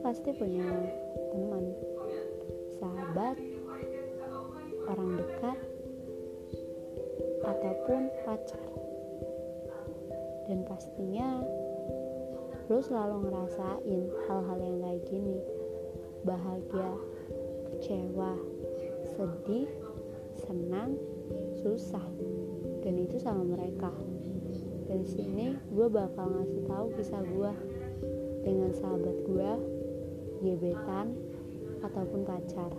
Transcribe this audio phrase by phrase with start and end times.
[0.00, 0.64] pasti punya
[1.28, 1.76] teman
[2.80, 3.36] sahabat
[4.88, 5.58] orang dekat
[7.44, 8.64] ataupun pacar.
[10.48, 11.40] Dan pastinya
[12.72, 15.38] lu selalu ngerasain hal-hal yang kayak gini.
[16.24, 16.90] Bahagia
[17.68, 18.40] kecewa
[19.16, 19.68] sedih
[20.48, 20.96] senang
[21.60, 22.04] susah.
[22.80, 23.92] Dan itu sama mereka.
[24.88, 27.52] Dari sini gue bakal ngasih tahu kisah gue
[28.44, 29.50] dengan sahabat gue
[30.44, 31.16] gebetan
[31.80, 32.72] ataupun pacar